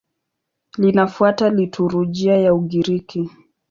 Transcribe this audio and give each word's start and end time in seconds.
Linafuata 0.77 1.49
liturujia 1.49 2.37
ya 2.37 2.53
Ugiriki. 2.53 3.29